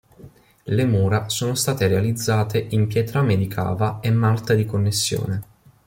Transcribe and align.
Le 0.65 0.83
mura 0.85 1.29
sono 1.29 1.53
state 1.53 1.85
realizzate 1.87 2.65
in 2.71 2.87
pietrame 2.87 3.37
di 3.37 3.45
cava 3.45 3.99
e 4.01 4.09
malta 4.09 4.55
di 4.55 4.65
connessione. 4.65 5.41